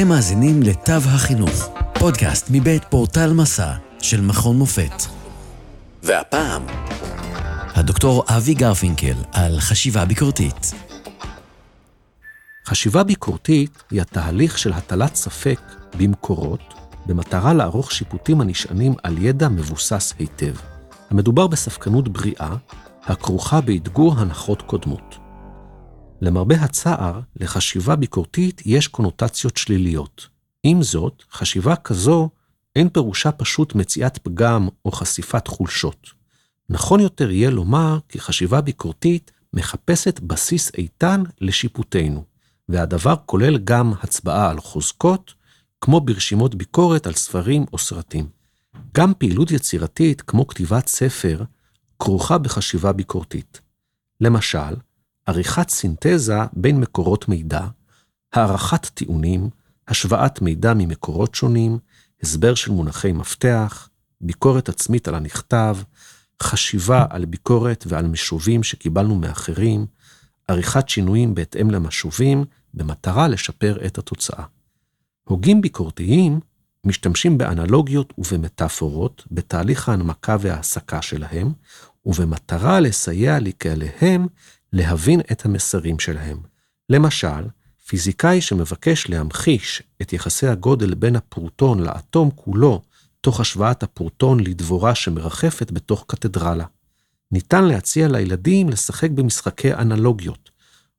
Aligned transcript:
אתם 0.00 0.08
מאזינים 0.08 0.62
לתו 0.62 0.92
החינוך, 0.92 1.68
פודקאסט 1.98 2.46
מבית 2.50 2.84
פורטל 2.84 3.32
מסע 3.32 3.72
של 3.98 4.20
מכון 4.20 4.56
מופת. 4.56 5.02
והפעם, 6.02 6.62
הדוקטור 7.74 8.24
אבי 8.28 8.54
גרפינקל 8.54 9.14
על 9.32 9.60
חשיבה 9.60 10.04
ביקורתית. 10.04 10.72
חשיבה 12.66 13.02
ביקורתית 13.04 13.82
היא 13.90 14.00
התהליך 14.00 14.58
של 14.58 14.72
הטלת 14.72 15.14
ספק 15.14 15.60
במקורות, 15.98 16.74
במטרה 17.06 17.54
לערוך 17.54 17.92
שיפוטים 17.92 18.40
הנשענים 18.40 18.94
על 19.02 19.18
ידע 19.18 19.48
מבוסס 19.48 20.14
היטב. 20.18 20.54
המדובר 21.10 21.46
בספקנות 21.46 22.08
בריאה, 22.08 22.54
הכרוכה 23.04 23.60
באתגור 23.60 24.14
הנחות 24.18 24.62
קודמות. 24.62 25.19
למרבה 26.20 26.54
הצער, 26.54 27.20
לחשיבה 27.36 27.96
ביקורתית 27.96 28.62
יש 28.66 28.88
קונוטציות 28.88 29.56
שליליות. 29.56 30.28
עם 30.62 30.82
זאת, 30.82 31.22
חשיבה 31.32 31.76
כזו 31.76 32.30
אין 32.76 32.88
פירושה 32.88 33.32
פשוט 33.32 33.74
מציאת 33.74 34.18
פגם 34.18 34.68
או 34.84 34.92
חשיפת 34.92 35.46
חולשות. 35.46 36.06
נכון 36.68 37.00
יותר 37.00 37.30
יהיה 37.30 37.50
לומר 37.50 37.98
כי 38.08 38.20
חשיבה 38.20 38.60
ביקורתית 38.60 39.30
מחפשת 39.54 40.20
בסיס 40.20 40.70
איתן 40.74 41.22
לשיפוטנו, 41.40 42.24
והדבר 42.68 43.14
כולל 43.26 43.58
גם 43.58 43.92
הצבעה 44.02 44.50
על 44.50 44.60
חוזקות, 44.60 45.34
כמו 45.80 46.00
ברשימות 46.00 46.54
ביקורת 46.54 47.06
על 47.06 47.12
ספרים 47.12 47.64
או 47.72 47.78
סרטים. 47.78 48.28
גם 48.94 49.12
פעילות 49.18 49.50
יצירתית, 49.50 50.22
כמו 50.22 50.46
כתיבת 50.46 50.86
ספר, 50.86 51.42
כרוכה 51.98 52.38
בחשיבה 52.38 52.92
ביקורתית. 52.92 53.60
למשל, 54.20 54.74
עריכת 55.26 55.68
סינתזה 55.70 56.38
בין 56.52 56.80
מקורות 56.80 57.28
מידע, 57.28 57.66
הערכת 58.32 58.86
טיעונים, 58.86 59.50
השוואת 59.88 60.42
מידע 60.42 60.74
ממקורות 60.74 61.34
שונים, 61.34 61.78
הסבר 62.22 62.54
של 62.54 62.72
מונחי 62.72 63.12
מפתח, 63.12 63.88
ביקורת 64.20 64.68
עצמית 64.68 65.08
על 65.08 65.14
הנכתב, 65.14 65.76
חשיבה 66.42 67.04
על 67.10 67.24
ביקורת 67.24 67.84
ועל 67.88 68.06
משובים 68.06 68.62
שקיבלנו 68.62 69.14
מאחרים, 69.14 69.86
עריכת 70.48 70.88
שינויים 70.88 71.34
בהתאם 71.34 71.70
למשובים, 71.70 72.44
במטרה 72.74 73.28
לשפר 73.28 73.86
את 73.86 73.98
התוצאה. 73.98 74.44
הוגים 75.24 75.60
ביקורתיים 75.60 76.40
משתמשים 76.84 77.38
באנלוגיות 77.38 78.12
ובמטאפורות 78.18 79.24
בתהליך 79.30 79.88
ההנמקה 79.88 80.36
וההעסקה 80.40 81.02
שלהם, 81.02 81.52
ובמטרה 82.06 82.80
לסייע 82.80 83.38
לקהליהם 83.40 84.26
להבין 84.72 85.20
את 85.32 85.44
המסרים 85.44 85.98
שלהם. 85.98 86.38
למשל, 86.88 87.48
פיזיקאי 87.86 88.40
שמבקש 88.40 89.08
להמחיש 89.08 89.82
את 90.02 90.12
יחסי 90.12 90.46
הגודל 90.46 90.94
בין 90.94 91.16
הפרוטון 91.16 91.80
לאטום 91.80 92.30
כולו, 92.34 92.82
תוך 93.20 93.40
השוואת 93.40 93.82
הפרוטון 93.82 94.40
לדבורה 94.40 94.94
שמרחפת 94.94 95.70
בתוך 95.70 96.04
קתדרלה. 96.08 96.64
ניתן 97.32 97.64
להציע 97.64 98.08
לילדים 98.08 98.68
לשחק 98.68 99.10
במשחקי 99.10 99.74
אנלוגיות, 99.74 100.50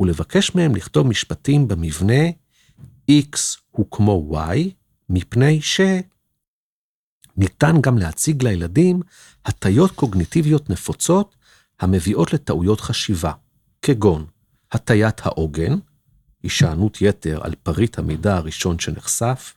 ולבקש 0.00 0.54
מהם 0.54 0.76
לכתוב 0.76 1.06
משפטים 1.06 1.68
במבנה 1.68 2.28
X 3.10 3.36
הוא 3.70 3.86
כמו 3.90 4.38
Y, 4.52 4.56
מפני 5.08 5.62
ש... 5.62 5.80
ניתן 7.36 7.80
גם 7.80 7.98
להציג 7.98 8.42
לילדים 8.42 9.00
הטיות 9.44 9.90
קוגניטיביות 9.90 10.70
נפוצות 10.70 11.36
המביאות 11.80 12.32
לטעויות 12.32 12.80
חשיבה, 12.80 13.32
כגון 13.82 14.26
הטיית 14.72 15.20
העוגן, 15.26 15.78
הישענות 16.42 17.00
יתר 17.00 17.40
על 17.42 17.54
פריט 17.62 17.98
המידע 17.98 18.36
הראשון 18.36 18.78
שנחשף, 18.78 19.54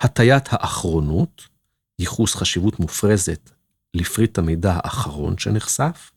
הטיית 0.00 0.44
האחרונות, 0.50 1.42
ייחוס 1.98 2.34
חשיבות 2.34 2.80
מופרזת 2.80 3.50
לפריט 3.94 4.38
המידע 4.38 4.72
האחרון 4.84 5.38
שנחשף, 5.38 6.10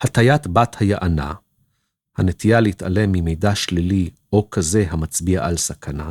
הטיית 0.00 0.46
בת 0.46 0.76
היענה, 0.80 1.32
הנטייה 2.16 2.60
להתעלם 2.60 3.12
ממידע 3.12 3.54
שלילי 3.54 4.10
או 4.32 4.50
כזה 4.50 4.86
המצביע 4.90 5.46
על 5.46 5.56
סכנה, 5.56 6.10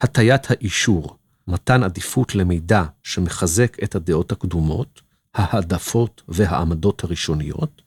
הטיית 0.00 0.50
האישור, 0.50 1.16
מתן 1.48 1.82
עדיפות 1.82 2.34
למידע 2.34 2.84
שמחזק 3.02 3.76
את 3.84 3.94
הדעות 3.94 4.32
הקדומות, 4.32 5.02
ההעדפות 5.34 6.22
והעמדות 6.28 7.04
הראשוניות, 7.04 7.82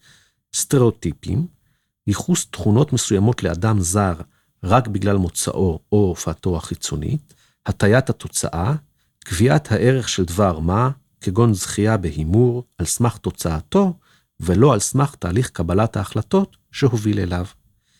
סטריאוטיפים, 0.53 1.58
ייחוס 2.09 2.47
תכונות 2.51 2.93
מסוימות 2.93 3.43
לאדם 3.43 3.79
זר 3.79 4.13
רק 4.63 4.87
בגלל 4.87 5.17
מוצאו 5.17 5.79
או 5.91 5.97
הופעתו 5.97 6.57
החיצונית, 6.57 7.33
הטיית 7.65 8.09
התוצאה, 8.09 8.73
קביעת 9.25 9.71
הערך 9.71 10.09
של 10.09 10.23
דבר 10.23 10.59
מה, 10.59 10.89
כגון 11.21 11.53
זכייה 11.53 11.97
בהימור, 11.97 12.63
על 12.77 12.85
סמך 12.85 13.17
תוצאתו, 13.17 13.93
ולא 14.39 14.73
על 14.73 14.79
סמך 14.79 15.15
תהליך 15.15 15.49
קבלת 15.49 15.97
ההחלטות 15.97 16.57
שהוביל 16.71 17.19
אליו. 17.19 17.45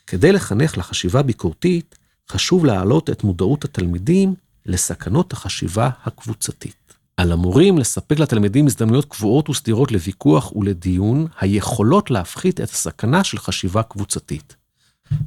כדי 0.08 0.32
לחנך 0.32 0.78
לחשיבה 0.78 1.22
ביקורתית, 1.22 1.98
חשוב 2.30 2.66
להעלות 2.66 3.10
את 3.10 3.24
מודעות 3.24 3.66
התלמידים 3.66 4.36
לסכנות 4.66 5.34
החשיבה 5.34 5.90
הקבוצתית. 6.04 6.76
על 7.20 7.32
המורים 7.32 7.78
לספק 7.78 8.20
לתלמידים 8.20 8.68
הזדמנויות 8.68 9.06
קבועות 9.06 9.50
וסדירות 9.50 9.92
לוויכוח 9.92 10.56
ולדיון, 10.56 11.28
היכולות 11.40 12.12
להפחית 12.12 12.62
את 12.62 12.70
הסכנה 12.70 13.24
של 13.24 13.38
חשיבה 13.38 13.84
קבוצתית. 13.84 14.56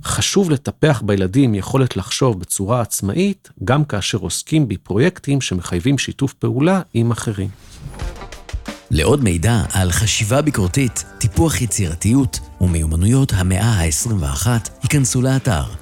חשוב 0.04 0.50
לטפח 0.50 1.02
בילדים 1.06 1.54
יכולת 1.54 1.96
לחשוב 1.96 2.40
בצורה 2.40 2.80
עצמאית, 2.80 3.50
גם 3.64 3.84
כאשר 3.84 4.18
עוסקים 4.18 4.68
בפרויקטים 4.68 5.40
שמחייבים 5.40 5.98
שיתוף 5.98 6.32
פעולה 6.32 6.80
עם 6.94 7.10
אחרים. 7.10 7.48
לעוד 8.90 9.24
מידע 9.24 9.62
על 9.72 9.92
חשיבה 9.92 10.42
ביקורתית, 10.42 11.04
טיפוח 11.18 11.60
יצירתיות 11.60 12.40
ומיומנויות 12.60 13.32
המאה 13.32 13.70
ה-21, 13.70 14.46
היכנסו 14.82 15.22
לאתר 15.22 15.81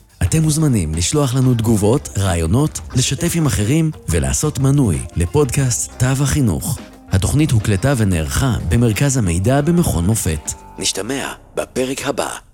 אתם 0.23 0.43
מוזמנים 0.43 0.95
לשלוח 0.95 1.35
לנו 1.35 1.53
תגובות, 1.53 2.09
רעיונות, 2.17 2.79
לשתף 2.95 3.31
עם 3.35 3.45
אחרים 3.45 3.91
ולעשות 4.09 4.59
מנוי 4.59 4.99
לפודקאסט 5.15 5.91
תו 5.99 6.23
החינוך. 6.23 6.79
התוכנית 7.11 7.51
הוקלטה 7.51 7.93
ונערכה 7.97 8.53
במרכז 8.69 9.17
המידע 9.17 9.61
במכון 9.61 10.05
מופת. 10.05 10.51
נשתמע 10.77 11.33
בפרק 11.55 12.01
הבא. 12.05 12.50